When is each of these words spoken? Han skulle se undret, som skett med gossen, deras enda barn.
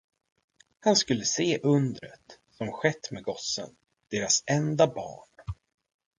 Han 0.79 0.95
skulle 0.95 1.25
se 1.25 1.59
undret, 1.63 2.39
som 2.51 2.71
skett 2.71 3.11
med 3.11 3.23
gossen, 3.23 3.75
deras 4.09 4.43
enda 4.47 4.87
barn. 4.87 5.29